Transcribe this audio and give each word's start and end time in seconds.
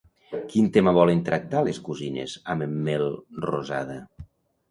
Quin 0.51 0.69
tema 0.77 0.93
volen 0.97 1.19
tractar 1.27 1.61
les 1.67 1.81
cosines 1.89 2.33
amb 2.53 2.67
en 2.67 2.73
Melrosada? 2.87 3.99